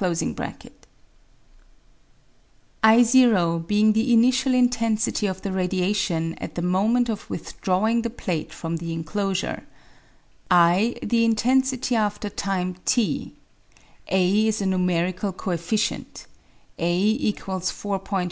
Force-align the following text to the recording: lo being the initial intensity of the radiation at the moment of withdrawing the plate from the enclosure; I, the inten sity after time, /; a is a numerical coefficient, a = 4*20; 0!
lo 0.00 0.12
being 3.68 3.92
the 3.92 4.12
initial 4.12 4.52
intensity 4.52 5.28
of 5.28 5.42
the 5.42 5.52
radiation 5.52 6.34
at 6.40 6.56
the 6.56 6.62
moment 6.62 7.08
of 7.08 7.30
withdrawing 7.30 8.02
the 8.02 8.10
plate 8.10 8.52
from 8.52 8.78
the 8.78 8.92
enclosure; 8.92 9.64
I, 10.50 10.96
the 11.04 11.24
inten 11.24 11.62
sity 11.62 11.92
after 11.96 12.28
time, 12.28 12.78
/; 12.86 12.96
a 12.96 13.28
is 14.48 14.60
a 14.60 14.66
numerical 14.66 15.32
coefficient, 15.32 16.26
a 16.80 17.32
= 17.32 17.32
4*20; 17.32 18.18
0! 18.22 18.28